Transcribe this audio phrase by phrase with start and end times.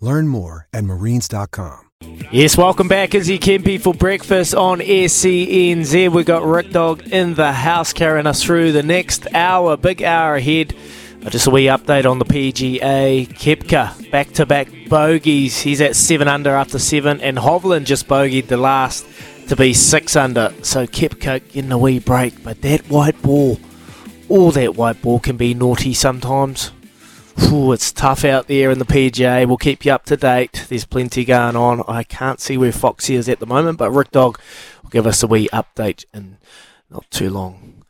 [0.00, 1.82] Learn more at marines.com.
[2.30, 6.12] Yes, welcome back, Izzy Kempy, for breakfast on SENZ.
[6.12, 10.34] We've got Rick Dog in the house carrying us through the next hour, big hour
[10.36, 10.74] ahead.
[11.24, 13.26] Uh, Just a wee update on the PGA.
[13.28, 15.60] Koepka, back to back bogeys.
[15.60, 19.06] He's at 7 under after 7, and Hovland just bogeyed the last
[19.48, 20.52] to be 6 under.
[20.62, 23.58] So Koepka getting a wee break, but that white ball,
[24.28, 26.72] all that white ball can be naughty sometimes.
[27.38, 29.46] It's tough out there in the PGA.
[29.46, 30.64] We'll keep you up to date.
[30.68, 31.82] There's plenty going on.
[31.86, 34.40] I can't see where Foxy is at the moment, but Rick Dog
[34.82, 36.38] will give us a wee update in
[36.90, 37.84] not too long.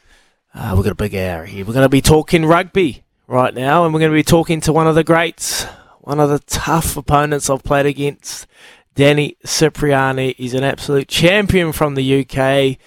[0.55, 1.65] Uh, we've got a big hour here.
[1.65, 4.73] We're going to be talking rugby right now, and we're going to be talking to
[4.73, 5.65] one of the greats,
[6.01, 8.47] one of the tough opponents I've played against,
[8.95, 10.35] Danny Cipriani.
[10.37, 12.79] He's an absolute champion from the UK.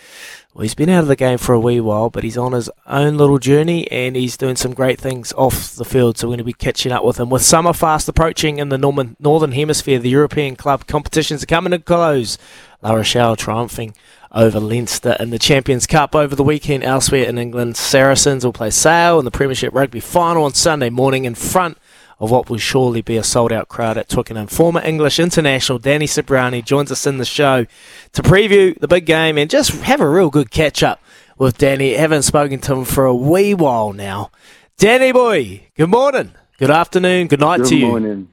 [0.54, 2.72] Well, he's been out of the game for a wee while, but he's on his
[2.88, 6.18] own little journey and he's doing some great things off the field.
[6.18, 7.30] So we're going to be catching up with him.
[7.30, 11.70] With summer fast approaching in the Norman, Northern Hemisphere, the European club competitions are coming
[11.70, 12.40] to close.
[12.82, 13.94] La Rochelle triumphing
[14.32, 16.84] over Leinster in the Champions Cup over the weekend.
[16.84, 21.26] Elsewhere in England, Saracens will play Sale in the Premiership Rugby final on Sunday morning
[21.26, 21.78] in front
[22.20, 24.48] of what will surely be a sold out crowd at Twickenham.
[24.48, 27.66] Former English international Danny Cipriani joins us in the show
[28.14, 31.02] to preview the big game and just have a real good catch up
[31.38, 31.94] with Danny.
[31.94, 34.32] Haven't spoken to him for a wee while now.
[34.78, 37.82] Danny boy, good morning, good afternoon, good night Good to you.
[37.82, 38.30] Good morning.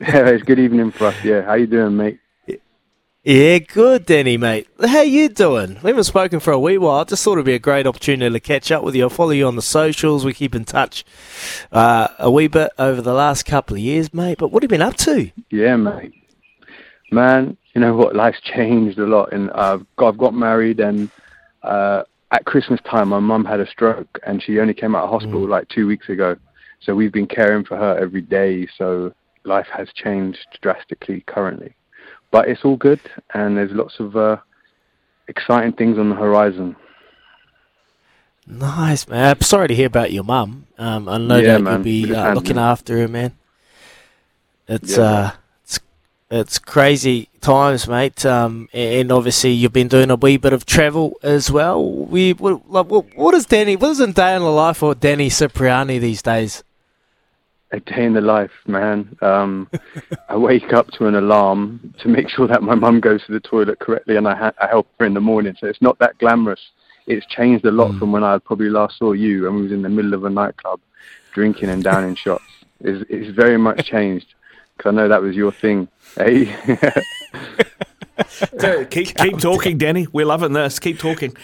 [0.00, 1.24] it's good evening for us.
[1.24, 2.20] Yeah, how you doing, mate?
[3.28, 4.68] Yeah, good, Danny, mate.
[4.80, 5.76] How you doing?
[5.82, 7.00] We haven't spoken for a wee while.
[7.00, 9.04] I just thought it'd be a great opportunity to catch up with you.
[9.04, 10.24] I follow you on the socials.
[10.24, 11.04] We keep in touch
[11.70, 14.38] uh, a wee bit over the last couple of years, mate.
[14.38, 15.30] But what have you been up to?
[15.50, 16.14] Yeah, mate.
[17.12, 18.16] Man, you know what?
[18.16, 21.10] Life's changed a lot, and I've got, I've got married, and
[21.62, 25.10] uh, at Christmas time, my mum had a stroke, and she only came out of
[25.10, 25.50] hospital Mm.
[25.50, 26.34] like two weeks ago.
[26.80, 28.66] So we've been caring for her every day.
[28.78, 29.12] So
[29.44, 31.74] life has changed drastically currently,
[32.30, 33.00] but it's all good,
[33.34, 34.38] and there's lots of uh,
[35.28, 36.76] exciting things on the horizon.
[38.46, 39.36] Nice, man.
[39.36, 40.66] I'm sorry to hear about your mum.
[40.78, 43.36] Um, I know Yeah, that you'll be uh, looking after her, man.
[44.66, 45.30] It's Yeah, uh,
[45.64, 45.80] it's
[46.30, 48.24] it's crazy times, mate.
[48.24, 51.84] Um, and obviously you've been doing a wee bit of travel as well.
[51.84, 53.76] We what, like, what, what is Danny?
[53.76, 56.62] What is a day in the life for Danny Cipriani these days?
[57.72, 59.16] A day in the life, man.
[59.20, 59.68] Um,
[60.28, 63.40] I wake up to an alarm to make sure that my mum goes to the
[63.40, 65.54] toilet correctly, and I, ha- I help her in the morning.
[65.60, 66.60] So it's not that glamorous.
[67.06, 67.98] It's changed a lot Mm.
[67.98, 70.30] from when I probably last saw you, and we was in the middle of a
[70.30, 70.80] nightclub,
[71.32, 72.44] drinking and downing shots.
[72.80, 74.34] It's, it's very much changed.
[74.76, 75.88] Because I know that was your thing.
[76.16, 76.54] Hey,
[78.58, 80.06] So keep keep talking, Danny.
[80.12, 80.78] We're loving this.
[80.78, 81.36] Keep talking.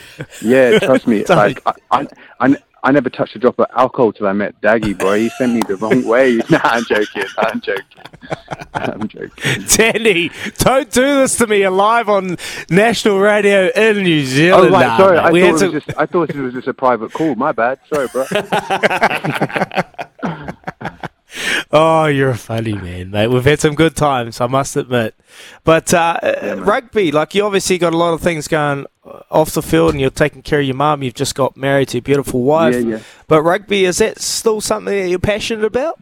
[0.43, 1.25] yeah, trust me.
[1.25, 2.07] Like I, I,
[2.41, 5.21] I, I never touched a drop of alcohol till I met Daggy, boy.
[5.21, 6.37] He sent me the wrong way.
[6.51, 7.25] Nah, I'm joking.
[7.39, 8.03] I'm joking.
[8.75, 9.65] I'm joking.
[9.77, 12.37] Danny, don't do this to me live on
[12.71, 14.73] national radio in New Oh Zealand.
[14.73, 15.19] right, Nah, sorry.
[15.19, 17.35] I thought, was just, I thought it was just a private call.
[17.37, 17.79] My bad.
[17.93, 18.25] Sorry, bro.
[21.73, 23.27] Oh, you're a funny man, mate.
[23.27, 25.17] We've had some good times, I must admit.
[25.65, 28.87] But uh, uh, rugby, like you obviously got a lot of things going
[29.31, 31.03] off the field, and you're taking care of your mum.
[31.03, 32.75] You've just got married to a beautiful wife.
[32.75, 33.01] Yeah, yeah.
[33.29, 36.01] But rugby is that still something that you're passionate about?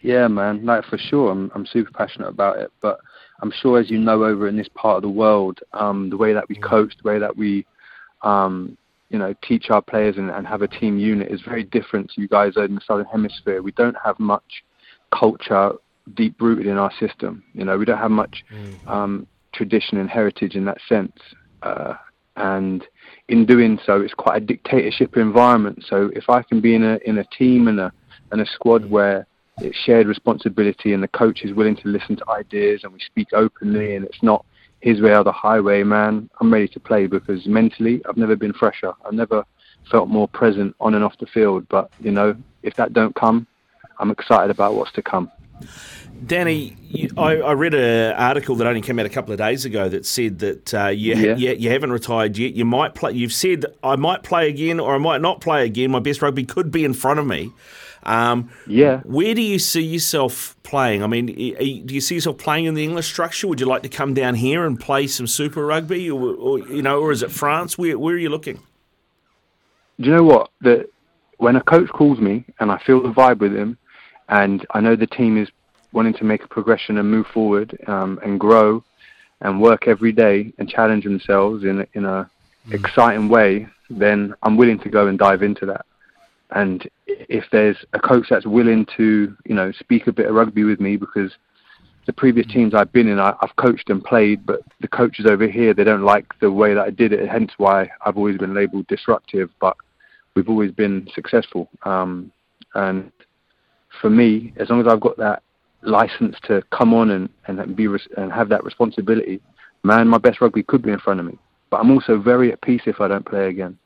[0.00, 0.64] Yeah, man.
[0.64, 2.70] Like for sure, I'm I'm super passionate about it.
[2.80, 3.00] But
[3.40, 6.32] I'm sure, as you know, over in this part of the world, um, the way
[6.32, 7.66] that we coach, the way that we,
[8.22, 8.76] um,
[9.10, 12.20] you know, teach our players and, and have a team unit is very different to
[12.20, 13.62] you guys in the southern hemisphere.
[13.62, 14.64] We don't have much
[15.12, 15.72] culture
[16.14, 17.42] deep rooted in our system.
[17.54, 18.44] You know, we don't have much
[18.86, 21.12] um, tradition and heritage in that sense.
[21.64, 21.94] Uh,
[22.36, 22.86] and
[23.28, 25.84] in doing so, it's quite a dictatorship environment.
[25.88, 27.92] So if I can be in a in a team and a
[28.30, 29.26] and a squad where
[29.58, 33.28] it's shared responsibility, and the coach is willing to listen to ideas, and we speak
[33.32, 34.44] openly, and it's not
[34.80, 36.28] his way or the highway, man.
[36.40, 38.92] I'm ready to play because mentally, I've never been fresher.
[39.06, 39.44] I've never
[39.90, 41.66] felt more present on and off the field.
[41.68, 43.46] But you know, if that don't come,
[43.98, 45.30] I'm excited about what's to come.
[46.26, 49.64] Danny, you, I, I, read an article that only came out a couple of days
[49.64, 51.36] ago that said that uh, you, yeah.
[51.36, 52.54] you, you haven't retired yet.
[52.54, 53.12] You might play.
[53.12, 55.90] You've said I might play again or I might not play again.
[55.90, 57.52] My best rugby could be in front of me.
[58.04, 59.00] Um, yeah.
[59.00, 61.02] Where do you see yourself playing?
[61.02, 63.48] I mean, do you see yourself playing in the English structure?
[63.48, 66.82] Would you like to come down here and play some Super Rugby, or, or you
[66.82, 67.76] know, or is it France?
[67.78, 68.60] Where Where are you looking?
[70.00, 70.50] Do you know what?
[70.60, 70.88] The
[71.38, 73.78] when a coach calls me and I feel the vibe with him,
[74.28, 75.48] and I know the team is
[75.92, 78.82] wanting to make a progression and move forward um, and grow
[79.40, 82.28] and work every day and challenge themselves in in a
[82.68, 82.74] mm.
[82.74, 85.86] exciting way, then I'm willing to go and dive into that.
[86.50, 90.64] And if there's a coach that's willing to, you know, speak a bit of rugby
[90.64, 91.32] with me, because
[92.06, 95.48] the previous teams I've been in, I, have coached and played, but the coaches over
[95.48, 97.28] here they don't like the way that I did it.
[97.28, 99.76] Hence why I've always been labelled disruptive, but
[100.34, 101.68] we've always been successful.
[101.82, 102.30] Um,
[102.74, 103.10] and
[104.00, 105.42] for me, as long as I've got that
[105.82, 109.40] license to come on and and be res- and have that responsibility,
[109.82, 111.38] man, my best rugby could be in front of me.
[111.70, 113.78] But I'm also very at peace if I don't play again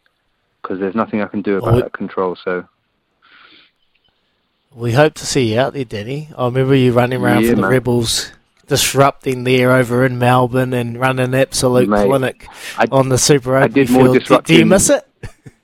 [0.62, 2.36] because there's nothing I can do about well, that control.
[2.44, 2.66] So
[4.74, 6.28] we hope to see you out there, Danny.
[6.36, 7.70] I remember you running around yeah, for the man.
[7.70, 8.32] Rebels,
[8.66, 12.46] disrupting there over in Melbourne and running an absolute Mate, clinic
[12.76, 14.22] I, on the Super Rugby field.
[14.24, 15.04] Do, do you miss it?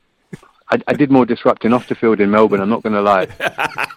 [0.70, 2.60] I, I, did more disrupting off the field in Melbourne.
[2.60, 3.26] I'm not going to lie.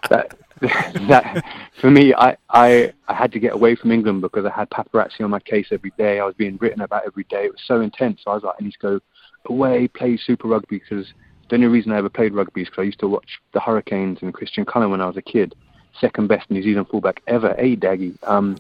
[0.09, 1.43] that, that
[1.79, 5.21] for me, I, I I had to get away from England because I had paparazzi
[5.21, 6.19] on my case every day.
[6.19, 7.45] I was being written about every day.
[7.45, 8.21] It was so intense.
[8.23, 8.99] So I was like, I need to go
[9.45, 11.13] away, play Super Rugby because
[11.49, 14.19] the only reason I ever played rugby is because I used to watch the Hurricanes
[14.21, 15.55] and Christian Cullen when I was a kid.
[15.99, 18.17] Second best New Zealand fullback ever, a Daggy.
[18.23, 18.57] Um,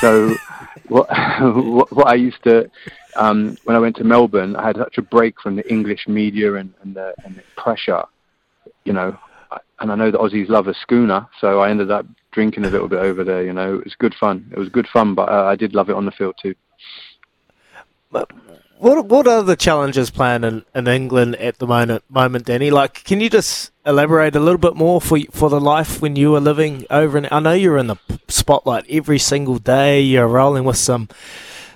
[0.00, 0.34] so
[0.88, 1.08] what,
[1.40, 2.70] what, what I used to
[3.16, 6.54] um, when I went to Melbourne, I had such a break from the English media
[6.54, 8.04] and, and, the, and the pressure,
[8.84, 9.16] you know.
[9.80, 12.88] And I know the Aussies love a schooner, so I ended up drinking a little
[12.88, 13.44] bit over there.
[13.44, 14.50] You know, it was good fun.
[14.52, 16.54] It was good fun, but uh, I did love it on the field too.
[18.78, 22.70] What what are the challenges playing in, in England at the moment, moment, Danny?
[22.70, 26.32] Like, can you just elaborate a little bit more for for the life when you
[26.32, 27.28] were living over in?
[27.30, 27.96] I know you're in the
[28.28, 30.00] spotlight every single day.
[30.00, 31.08] You're rolling with some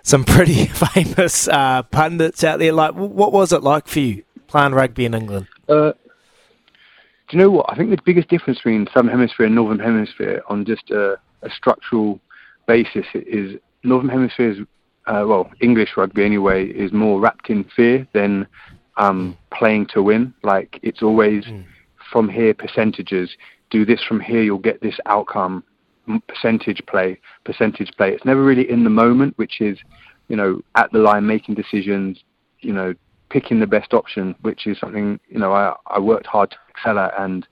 [0.03, 2.73] some pretty famous uh, pundits out there.
[2.73, 5.47] Like, what was it like for you playing rugby in England?
[5.69, 5.93] Uh,
[7.29, 7.67] do you know what?
[7.69, 11.51] I think the biggest difference between Southern Hemisphere and Northern Hemisphere on just a, a
[11.51, 12.21] structural
[12.67, 14.59] basis is Northern Hemisphere is
[15.09, 18.47] uh, well, English rugby anyway, is more wrapped in fear than
[18.99, 20.35] um, playing to win.
[20.43, 21.65] Like it's always mm.
[22.13, 23.31] from here percentages.
[23.71, 25.65] Do this from here, you'll get this outcome.
[26.27, 28.13] Percentage play, percentage play.
[28.13, 29.79] It's never really in the moment, which is,
[30.29, 32.23] you know, at the line making decisions.
[32.61, 32.95] You know,
[33.31, 36.99] picking the best option, which is something you know I, I worked hard to excel
[36.99, 37.47] at, and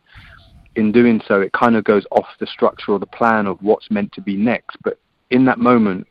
[0.74, 3.90] in doing so, it kind of goes off the structure or the plan of what's
[3.90, 4.76] meant to be next.
[4.82, 4.98] But
[5.30, 6.06] in that moment,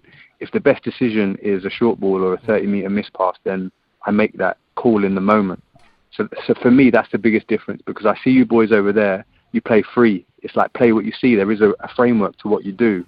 [0.46, 3.72] if the best decision is a short ball or a 30 meter miss pass, then
[4.06, 5.64] I make that call in the moment.
[6.12, 9.26] So, so for me, that's the biggest difference because I see you boys over there.
[9.54, 10.24] You play free.
[10.44, 11.36] It's like play what you see.
[11.36, 13.04] There is a, a framework to what you do,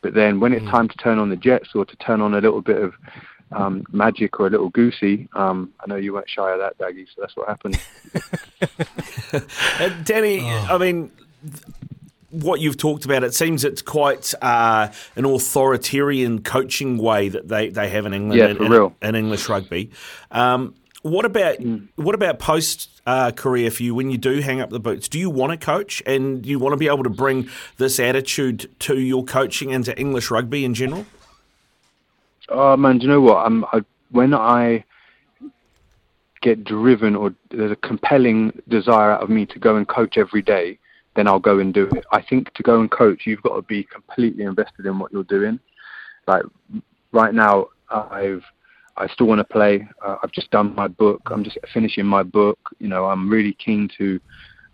[0.00, 0.70] but then when it's mm.
[0.70, 2.94] time to turn on the jets or to turn on a little bit of
[3.52, 7.06] um, magic or a little goosey, um, I know you weren't shy of that, Daggy.
[7.14, 7.78] So that's what happened.
[10.06, 10.66] Danny, oh.
[10.70, 11.10] I mean,
[12.30, 17.70] what you've talked about, it seems it's quite uh, an authoritarian coaching way that they,
[17.70, 18.96] they have in England yeah, for in, real.
[19.00, 19.90] in, English rugby.
[20.30, 21.88] Um, what about mm.
[21.96, 25.08] what about post uh, career for you when you do hang up the boots?
[25.08, 28.68] Do you want to coach and you want to be able to bring this attitude
[28.80, 31.06] to your coaching and to English rugby in general?
[32.48, 33.46] Oh man, do you know what?
[33.46, 34.84] I'm, I, when I
[36.40, 40.42] get driven or there's a compelling desire out of me to go and coach every
[40.42, 40.78] day,
[41.18, 42.04] then I'll go and do it.
[42.12, 45.24] I think to go and coach, you've got to be completely invested in what you're
[45.24, 45.58] doing.
[46.28, 46.44] Like
[47.10, 48.44] right now, I've
[48.96, 49.88] I still want to play.
[50.04, 51.22] Uh, I've just done my book.
[51.26, 52.58] I'm just finishing my book.
[52.78, 54.20] You know, I'm really keen to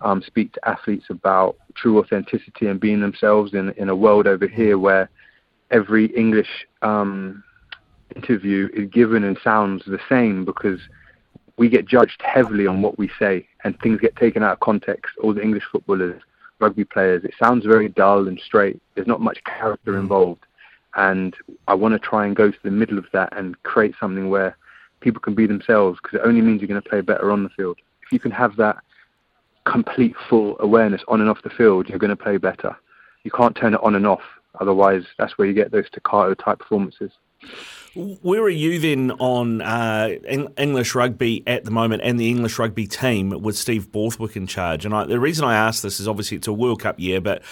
[0.02, 4.46] um, speak to athletes about true authenticity and being themselves in in a world over
[4.46, 5.08] here where
[5.70, 7.42] every English um,
[8.16, 10.80] interview is given and sounds the same because
[11.56, 15.16] we get judged heavily on what we say and things get taken out of context.
[15.22, 16.20] All the English footballers
[16.60, 18.80] rugby players, it sounds very dull and straight.
[18.94, 20.00] There's not much character mm.
[20.00, 20.44] involved.
[20.96, 21.34] And
[21.66, 24.56] I want to try and go to the middle of that and create something where
[25.00, 27.48] people can be themselves because it only means you're going to play better on the
[27.50, 27.78] field.
[28.02, 28.76] If you can have that
[29.64, 32.76] complete full awareness on and off the field, you're going to play better.
[33.24, 34.22] you can't turn it on and off.
[34.60, 37.10] Otherwise, that's where you get those staccato type performances.
[37.94, 40.08] Where are you then on uh,
[40.56, 44.84] English rugby at the moment and the English rugby team with Steve Borthwick in charge?
[44.84, 47.42] And I, the reason I ask this is obviously it's a World Cup year, but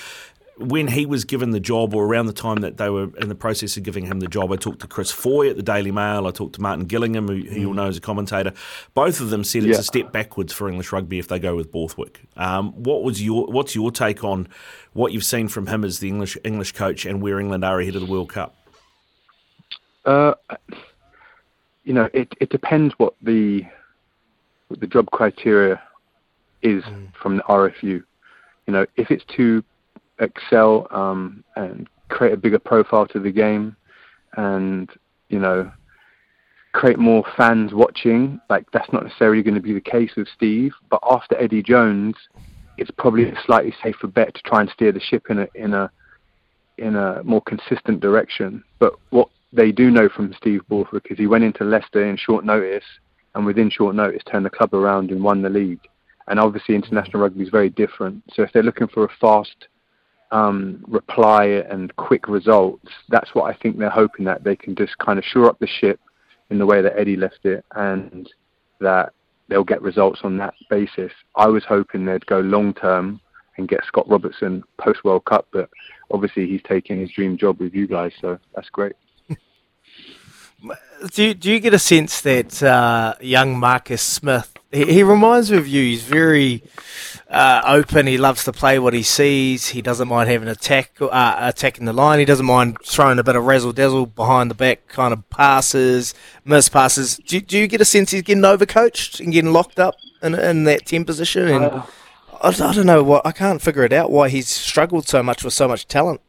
[0.58, 3.34] when he was given the job, or around the time that they were in the
[3.34, 6.26] process of giving him the job, I talked to Chris Foy at the Daily Mail.
[6.26, 8.52] I talked to Martin Gillingham, who, who you'll know as a commentator.
[8.94, 9.70] Both of them said yeah.
[9.70, 12.20] it's a step backwards for English rugby if they go with Borthwick.
[12.36, 14.48] Um, what was your What's your take on
[14.92, 17.94] what you've seen from him as the English English coach and where England are ahead
[17.94, 18.56] of the World Cup?
[20.04, 20.34] Uh,
[21.84, 23.62] you know, it, it depends what the
[24.68, 25.80] what the job criteria
[26.62, 27.08] is mm.
[27.20, 28.02] from the RFU.
[28.66, 29.62] You know, if it's to
[30.18, 33.76] excel um, and create a bigger profile to the game,
[34.36, 34.90] and
[35.28, 35.70] you know,
[36.72, 38.40] create more fans watching.
[38.48, 40.72] Like that's not necessarily going to be the case with Steve.
[40.90, 42.16] But after Eddie Jones,
[42.78, 45.74] it's probably a slightly safer bet to try and steer the ship in a in
[45.74, 45.90] a
[46.78, 48.64] in a more consistent direction.
[48.78, 52.44] But what they do know from Steve Borthwick because he went into Leicester in short
[52.44, 52.84] notice,
[53.34, 55.80] and within short notice turned the club around and won the league.
[56.28, 58.22] And obviously, international rugby is very different.
[58.32, 59.68] So if they're looking for a fast
[60.30, 64.96] um, reply and quick results, that's what I think they're hoping that they can just
[64.98, 66.00] kind of shore up the ship
[66.50, 68.30] in the way that Eddie left it, and
[68.80, 69.12] that
[69.48, 71.12] they'll get results on that basis.
[71.36, 73.20] I was hoping they'd go long term
[73.58, 75.68] and get Scott Robertson post World Cup, but
[76.10, 78.94] obviously he's taking his dream job with you guys, so that's great.
[81.12, 85.50] Do you, do you get a sense that uh, young Marcus Smith he, he, reminds
[85.50, 85.82] me of you?
[85.82, 86.62] He's very
[87.28, 88.06] uh, open.
[88.06, 89.68] He loves to play what he sees.
[89.68, 92.18] He doesn't mind having attack uh, attacking the line.
[92.18, 96.14] He doesn't mind throwing a bit of razzle dazzle behind the back kind of passes,
[96.44, 97.18] miss passes.
[97.18, 100.64] Do, do you get a sense he's getting overcoached and getting locked up in, in
[100.64, 101.48] that ten position?
[101.48, 101.86] And uh,
[102.40, 105.44] I, I don't know what I can't figure it out why he's struggled so much
[105.44, 106.20] with so much talent.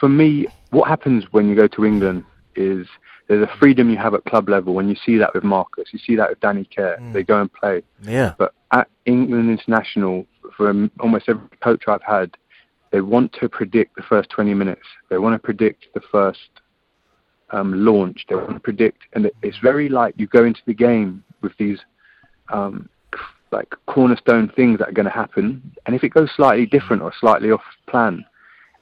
[0.00, 2.24] For me, what happens when you go to England
[2.56, 2.86] is
[3.28, 4.74] there's a freedom you have at club level.
[4.74, 6.98] When you see that with Marcus, you see that with Danny Care.
[7.00, 7.12] Mm.
[7.12, 7.82] They go and play.
[8.02, 8.34] Yeah.
[8.38, 12.36] But at England International, for almost every coach I've had,
[12.90, 14.82] they want to predict the first 20 minutes.
[15.10, 16.50] They want to predict the first
[17.50, 18.26] um, launch.
[18.28, 21.78] They want to predict, and it's very like you go into the game with these
[22.52, 22.88] um,
[23.52, 27.12] like cornerstone things that are going to happen, and if it goes slightly different or
[27.20, 28.24] slightly off plan,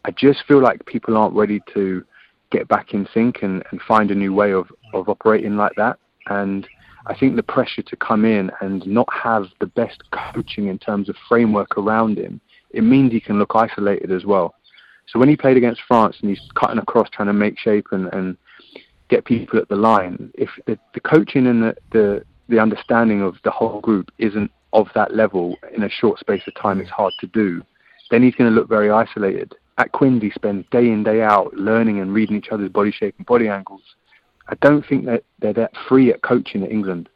[0.05, 2.05] I just feel like people aren't ready to
[2.51, 5.99] get back in sync and, and find a new way of, of operating like that.
[6.27, 6.67] And
[7.07, 11.09] I think the pressure to come in and not have the best coaching in terms
[11.09, 12.41] of framework around him,
[12.71, 14.55] it means he can look isolated as well.
[15.07, 18.13] So when he played against France and he's cutting across trying to make shape and,
[18.13, 18.37] and
[19.09, 23.37] get people at the line, if the, the coaching and the, the, the understanding of
[23.43, 27.15] the whole group isn't of that level in a short space of time, it's hard
[27.21, 27.63] to do,
[28.11, 32.01] then he's going to look very isolated at Quins spend day in day out learning
[32.01, 33.83] and reading each other's body shape and body angles.
[34.49, 37.09] I don't think that they're that free at coaching at England.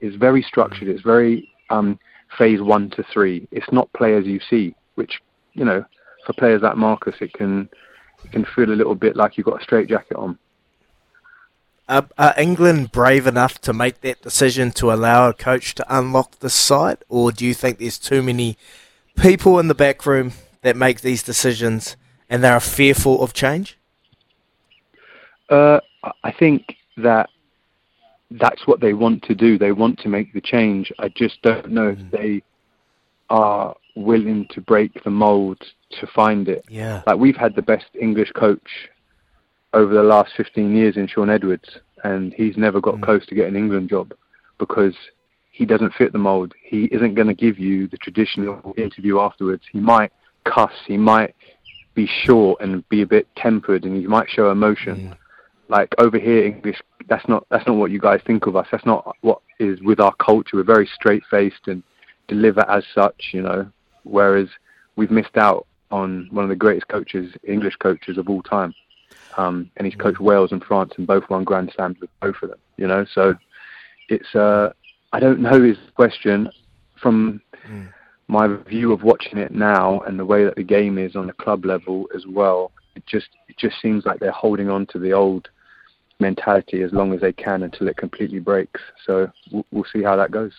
[0.00, 0.88] It's very structured.
[0.88, 1.98] It's very um,
[2.36, 3.48] phase one to three.
[3.50, 5.20] It's not play as you see, which
[5.54, 5.84] you know
[6.26, 7.68] for players like Marcus, it can
[8.24, 10.38] it can feel a little bit like you've got a straight jacket on.
[11.88, 16.50] Are, England brave enough to make that decision to allow a coach to unlock the
[16.50, 18.56] site, or do you think there's too many
[19.16, 21.96] people in the back room that make these decisions
[22.30, 23.76] and they are fearful of change?
[25.50, 25.80] Uh,
[26.22, 27.28] I think that
[28.30, 29.58] that's what they want to do.
[29.58, 30.92] They want to make the change.
[31.00, 32.00] I just don't know mm.
[32.00, 32.42] if they
[33.28, 35.58] are willing to break the mold
[36.00, 36.64] to find it.
[36.68, 37.02] Yeah.
[37.06, 38.88] Like we've had the best English coach
[39.72, 41.68] over the last 15 years in Shaun Edwards,
[42.04, 43.02] and he's never got mm.
[43.02, 44.14] close to getting an England job
[44.58, 44.94] because
[45.50, 46.54] he doesn't fit the mold.
[46.62, 49.62] He isn't going to give you the traditional interview afterwards.
[49.70, 50.12] He might
[50.44, 50.72] cuss.
[50.86, 51.34] He might
[51.94, 54.96] be short and be a bit tempered, and you might show emotion.
[54.96, 55.16] Mm.
[55.68, 58.66] Like over here, English, that's not that's not what you guys think of us.
[58.70, 60.56] That's not what is with our culture.
[60.56, 61.82] We're very straight faced and
[62.28, 63.70] deliver as such, you know.
[64.02, 64.48] Whereas
[64.96, 68.74] we've missed out on one of the greatest coaches, English coaches of all time.
[69.36, 70.20] Um, and he's coached.
[70.20, 72.58] Wales and France and both won Grand Slams with both of them.
[72.76, 73.36] You know, so
[74.08, 74.72] it's uh,
[75.12, 76.50] I don't know his question
[76.96, 77.88] from mm
[78.30, 81.32] my view of watching it now and the way that the game is on the
[81.32, 85.12] club level as well, it just it just seems like they're holding on to the
[85.12, 85.48] old
[86.20, 88.80] mentality as long as they can until it completely breaks.
[89.04, 90.52] So we'll, we'll see how that goes.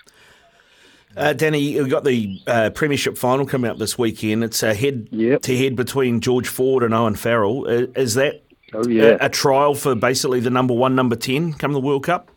[1.15, 4.43] Uh, Danny, we've got the uh, Premiership final coming up this weekend.
[4.43, 5.41] It's a head yep.
[5.43, 7.65] to head between George Ford and Owen Farrell.
[7.65, 9.17] Is that oh, yeah.
[9.19, 12.31] a, a, trial for basically the number one, number 10 come the World Cup?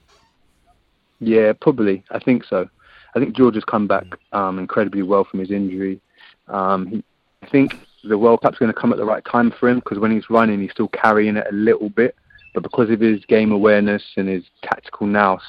[1.20, 2.04] Yeah, probably.
[2.10, 2.68] I think so.
[3.14, 6.00] I think George has come back um, incredibly well from his injury.
[6.48, 7.04] Um, he
[7.44, 9.98] I think the World Cup's going to come at the right time for him because
[9.98, 12.16] when he's running, he's still carrying it a little bit.
[12.54, 15.42] But because of his game awareness and his tactical nous,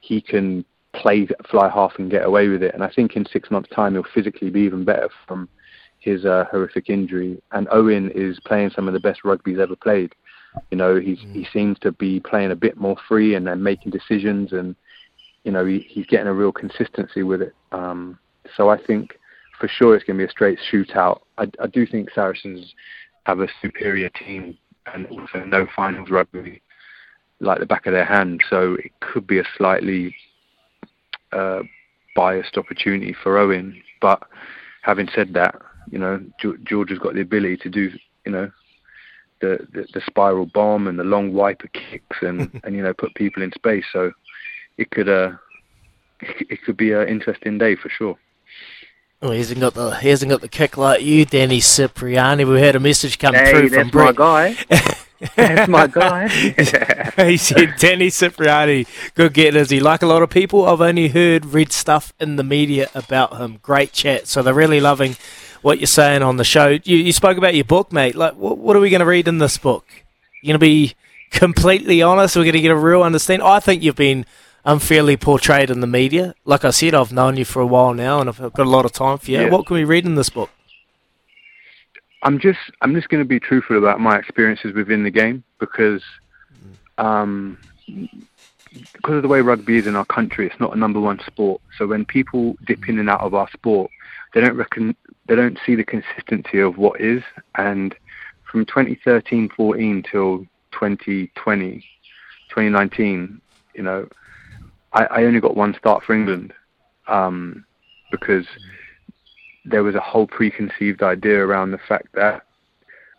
[0.00, 2.72] he can play fly half and get away with it.
[2.72, 5.48] And I think in six months' time, he'll physically be even better from
[5.98, 7.42] his uh, horrific injury.
[7.52, 10.14] And Owen is playing some of the best rugby he's ever played.
[10.70, 11.34] You know, he's mm.
[11.34, 14.74] he seems to be playing a bit more free and then making decisions, and
[15.46, 17.54] you know, he, he's getting a real consistency with it.
[17.70, 18.18] Um,
[18.56, 19.16] so I think
[19.60, 21.20] for sure it's going to be a straight shootout.
[21.38, 22.74] I, I do think Saracens
[23.26, 24.58] have a superior team
[24.92, 26.60] and also no finals rugby
[27.38, 28.42] like the back of their hand.
[28.50, 30.16] So it could be a slightly
[31.30, 31.60] uh,
[32.16, 33.80] biased opportunity for Owen.
[34.00, 34.24] But
[34.82, 35.54] having said that,
[35.92, 36.20] you know,
[36.64, 37.92] George has got the ability to do,
[38.24, 38.50] you know,
[39.40, 43.14] the, the, the spiral bomb and the long wiper kicks and, and you know put
[43.14, 43.84] people in space.
[43.92, 44.10] So
[44.78, 45.32] it could uh
[46.20, 48.16] it could be an interesting day for sure.
[49.20, 52.44] Well, he hasn't got the he hasn't got the kick like you, Danny Cipriani.
[52.44, 54.16] We had a message come hey, through from Brett.
[54.16, 54.56] my guy.
[55.36, 56.28] that's my guy.
[57.26, 59.80] he said Danny Cipriani, good get is he?
[59.80, 63.58] Like a lot of people, I've only heard read stuff in the media about him.
[63.62, 64.26] Great chat.
[64.26, 65.16] So they're really loving
[65.62, 66.78] what you're saying on the show.
[66.84, 68.14] You, you spoke about your book, mate.
[68.14, 69.86] Like, what, what are we going to read in this book?
[70.42, 70.94] You're going to be
[71.30, 72.36] completely honest.
[72.36, 73.46] We're going to get a real understanding.
[73.46, 74.26] I think you've been
[74.66, 76.34] unfairly portrayed in the media.
[76.44, 78.84] Like I said, I've known you for a while now, and I've got a lot
[78.84, 79.40] of time for you.
[79.40, 79.50] Yeah.
[79.50, 80.50] What can we read in this book?
[82.22, 86.02] I'm just I'm just going to be truthful about my experiences within the game because
[86.98, 87.56] um,
[88.92, 91.60] because of the way rugby is in our country, it's not a number one sport.
[91.78, 93.90] So when people dip in and out of our sport,
[94.34, 94.96] they don't reckon
[95.28, 97.22] they don't see the consistency of what is.
[97.54, 97.94] And
[98.50, 100.38] from 2013-14 till
[100.72, 101.84] 2020,
[102.48, 103.40] 2019,
[103.74, 104.08] you know,
[104.96, 106.54] I, I only got one start for England
[107.06, 107.66] um,
[108.10, 108.46] because
[109.66, 112.42] there was a whole preconceived idea around the fact that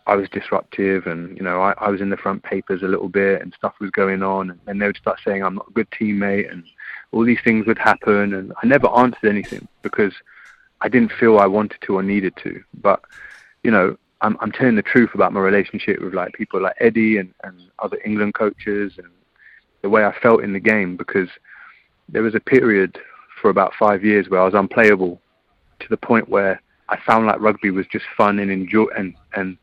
[0.06, 3.10] I was disruptive and you know I, I was in the front papers a little
[3.10, 5.90] bit and stuff was going on and, they would start saying I'm not a good
[5.90, 6.64] teammate and
[7.12, 10.14] all these things would happen and I never answered anything because
[10.80, 12.60] I didn't feel I wanted to or needed to.
[12.74, 13.02] But
[13.62, 17.18] you know I'm I'm telling the truth about my relationship with like people like Eddie
[17.18, 19.08] and, and other England coaches and
[19.82, 21.28] the way I felt in the game because
[22.08, 22.98] there was a period
[23.40, 25.20] for about five years where I was unplayable
[25.80, 29.58] to the point where I found like rugby was just fun and enjoy and and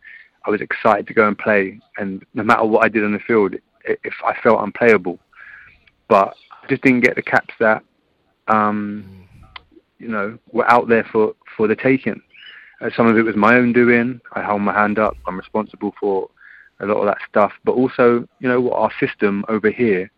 [0.45, 1.79] I was excited to go and play.
[1.97, 5.19] And no matter what I did on the field, if I felt unplayable,
[6.08, 7.84] but I just didn't get the caps that
[8.47, 9.27] um,
[9.97, 12.21] you know were out there for for the taking.
[12.81, 14.19] Uh, some of it was my own doing.
[14.34, 15.15] I held my hand up.
[15.25, 16.29] I'm responsible for
[16.81, 17.53] a lot of that stuff.
[17.63, 20.12] But also, you know, our system over here,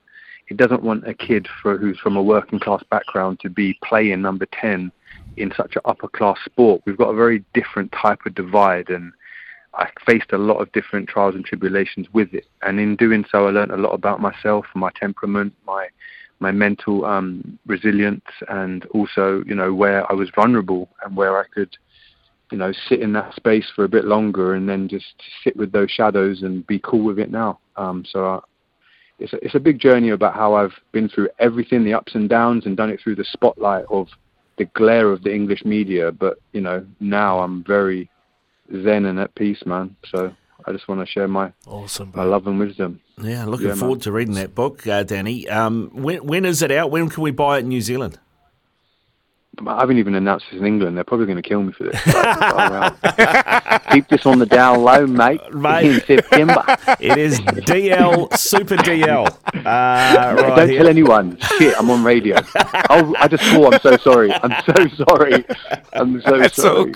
[0.49, 4.21] it doesn't want a kid for, who's from a working class background to be playing
[4.21, 4.91] number 10
[5.35, 6.81] in such an upper class sport.
[6.85, 9.11] We've got a very different type of divide, and
[9.73, 12.45] I faced a lot of different trials and tribulations with it.
[12.61, 15.87] And in doing so, I learned a lot about myself, my temperament, my
[16.39, 21.45] my mental um, resilience, and also, you know, where I was vulnerable and where I
[21.51, 21.75] could,
[22.51, 25.71] you know, sit in that space for a bit longer, and then just sit with
[25.71, 27.59] those shadows and be cool with it now.
[27.75, 28.43] Um, so.
[29.19, 32.29] It's a, it's a big journey about how I've been through everything, the ups and
[32.29, 34.07] downs, and done it through the spotlight of
[34.57, 36.11] the glare of the English media.
[36.11, 38.09] But you know, now I'm very
[38.71, 39.95] zen and at peace, man.
[40.11, 43.01] So I just want to share my awesome, my love and wisdom.
[43.21, 44.01] Yeah, looking yeah, forward man.
[44.01, 45.47] to reading that book, uh, Danny.
[45.47, 46.91] Um, when when is it out?
[46.91, 48.19] When can we buy it in New Zealand?
[49.65, 50.95] I haven't even announced this in England.
[50.95, 52.01] They're probably going to kill me for this.
[53.91, 55.41] Keep this on the down low, mate.
[55.53, 55.85] mate.
[55.85, 56.63] In September.
[56.99, 59.27] It is DL, Super DL.
[59.27, 60.79] Uh, right Don't here.
[60.79, 61.37] tell anyone.
[61.57, 62.37] Shit, I'm on radio.
[62.89, 63.73] oh, I just swore.
[63.73, 64.31] I'm so sorry.
[64.31, 65.45] I'm so sorry.
[65.93, 66.93] I'm so That's sorry.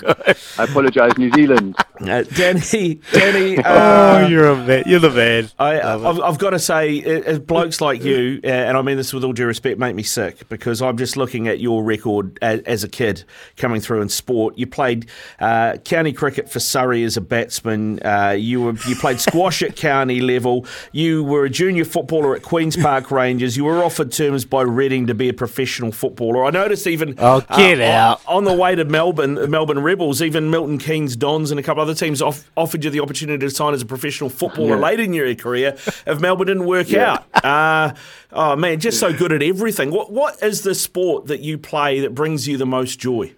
[0.60, 1.76] I apologise, New Zealand.
[2.00, 3.58] Uh, Danny, Danny.
[3.58, 4.84] Oh, uh, oh, you're a man.
[4.86, 5.50] You're the man.
[5.60, 9.13] I, have I've got to say, uh, blokes like you, uh, and I mean this
[9.13, 12.61] with all due respect, make me sick because I'm just looking at your record as,
[12.61, 13.23] as a kid
[13.57, 14.57] coming through in sport.
[14.57, 15.07] You played
[15.39, 17.99] uh, county cricket for Surrey as a batsman.
[18.03, 20.65] Uh, you were you played squash at county level.
[20.91, 23.57] You were a junior footballer at Queens Park Rangers.
[23.57, 26.45] You were offered terms by Reading to be a professional footballer.
[26.45, 30.21] I noticed even oh get uh, out on, on, the way to Melbourne, Melbourne Rebels,
[30.21, 33.49] even Milton Keynes Dons and a couple other teams off, offered you the opportunity to
[33.49, 34.81] sign as a professional footballer yeah.
[34.81, 35.75] later in your career.
[36.07, 37.19] If Melbourne didn't work yeah.
[37.35, 37.93] out, uh,
[38.31, 39.91] oh man, just so good at everything.
[39.91, 43.34] What what is the sport that you play that brings you the most joy?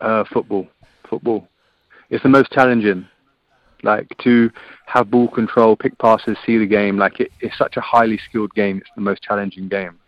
[0.00, 0.66] Uh, football.
[1.08, 1.48] Football.
[2.10, 3.06] It's the most challenging.
[3.82, 4.50] Like to
[4.86, 6.96] have ball control, pick passes, see the game.
[6.96, 8.78] Like it, it's such a highly skilled game.
[8.78, 9.98] It's the most challenging game,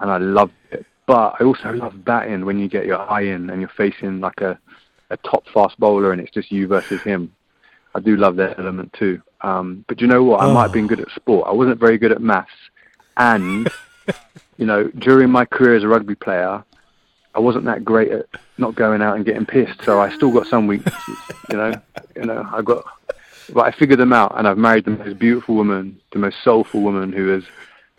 [0.00, 0.86] and I love it.
[1.06, 4.40] But I also love batting when you get your eye in and you're facing like
[4.40, 4.58] a
[5.10, 7.32] a top fast bowler and it's just you versus him.
[7.94, 9.20] I do love that element too.
[9.40, 10.40] Um, but you know what?
[10.40, 10.54] I oh.
[10.54, 11.46] might have been good at sport.
[11.48, 12.50] I wasn't very good at maths,
[13.16, 13.68] and
[14.56, 16.64] you know, during my career as a rugby player,
[17.34, 18.26] I wasn't that great at
[18.58, 19.82] not going out and getting pissed.
[19.82, 21.18] So I still got some weaknesses.
[21.50, 21.72] You know,
[22.14, 22.84] you know, I got,
[23.52, 26.82] but I figured them out, and I've married the most beautiful woman, the most soulful
[26.82, 27.44] woman who has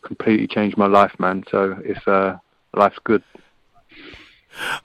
[0.01, 1.43] completely changed my life, man.
[1.51, 2.37] So it's uh,
[2.73, 3.23] life's good.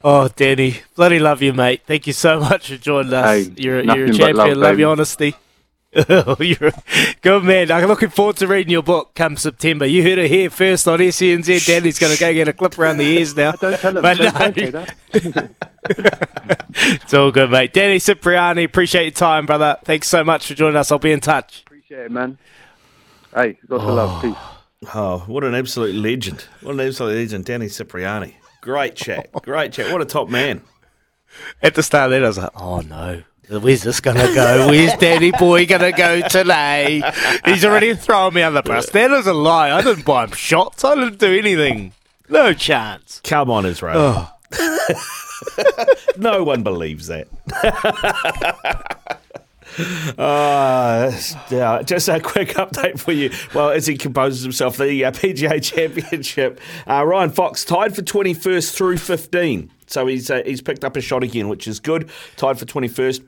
[0.03, 1.83] Oh, Danny, bloody love you, mate.
[1.87, 3.47] Thank you so much for joining us.
[3.47, 4.37] Hey, you're, you're a champion.
[4.37, 5.35] Love, love your honesty.
[6.39, 6.73] you're
[7.21, 7.73] good man.
[7.73, 9.87] I'm looking forward to reading your book come September.
[9.87, 11.67] You heard it here first on SENZ.
[11.67, 13.53] Danny's going to go get a clip around the ears now.
[13.53, 14.03] don't tell him.
[14.03, 14.71] But don't, no.
[14.71, 15.57] don't
[15.91, 17.73] it's all good, mate.
[17.73, 19.79] Danny Cipriani, appreciate your time, brother.
[19.83, 20.93] Thanks so much for joining us.
[20.93, 21.65] I'll be in touch.
[21.67, 22.39] Appreciate it, man.
[23.35, 23.89] Hey, lots oh.
[23.89, 24.23] of love.
[24.23, 24.37] Peace.
[24.95, 26.47] Oh, what an absolute legend.
[26.63, 28.39] What an absolute legend, Danny Cipriani.
[28.63, 29.31] Great chat.
[29.43, 29.93] Great chat.
[29.93, 30.63] What a top man.
[31.63, 33.23] At the start of that, I was like, oh no.
[33.51, 34.69] Where's this going to go?
[34.69, 37.03] Where's Danny Boy going to go today?
[37.45, 38.89] He's already thrown me on the bus.
[38.91, 39.73] That is a lie.
[39.73, 40.85] I didn't buy him shots.
[40.85, 41.93] I didn't do anything.
[42.29, 43.21] No chance.
[43.25, 44.31] Come on, Israel.
[44.53, 45.05] Oh.
[46.17, 47.27] no one believes that.
[50.19, 51.13] Uh,
[51.49, 53.31] yeah, just a quick update for you.
[53.55, 58.75] Well, as he composes himself, the uh, PGA Championship, uh, Ryan Fox tied for 21st
[58.75, 59.71] through 15.
[59.87, 62.11] So he's uh, he's picked up a shot again, which is good.
[62.37, 63.23] Tied for 21st.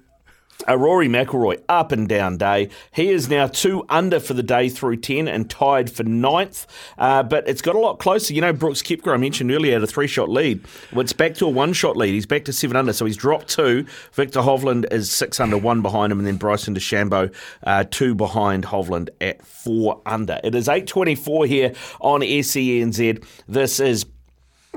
[0.68, 2.68] Uh, Rory McIlroy, up and down day.
[2.92, 6.66] He is now two under for the day through 10 and tied for ninth.
[6.98, 8.32] Uh, but it's got a lot closer.
[8.34, 10.64] You know, Brooks Koepka, I mentioned earlier, had a three shot lead.
[10.92, 12.14] It's back to a one shot lead.
[12.14, 13.86] He's back to seven under, so he's dropped two.
[14.12, 18.64] Victor Hovland is six under, one behind him, and then Bryson DeChambeau, uh, two behind
[18.64, 20.40] Hovland at four under.
[20.44, 23.24] It is 8.24 here on SENZ.
[23.48, 24.06] This is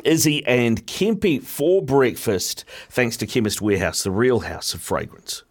[0.03, 5.44] Izzy and Kempy for breakfast, thanks to Chemist Warehouse, the real house of fragrance.